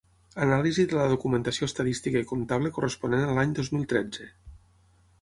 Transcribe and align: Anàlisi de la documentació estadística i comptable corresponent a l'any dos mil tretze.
Anàlisi 0.45 0.85
de 0.93 0.97
la 0.99 1.05
documentació 1.11 1.69
estadística 1.71 2.23
i 2.25 2.29
comptable 2.33 2.75
corresponent 2.81 3.27
a 3.29 3.39
l'any 3.39 3.57
dos 3.61 3.75
mil 3.79 3.89
tretze. 3.97 4.31